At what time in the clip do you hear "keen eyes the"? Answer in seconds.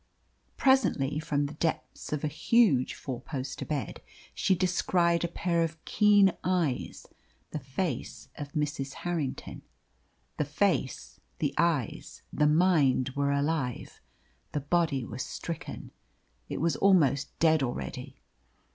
5.85-7.59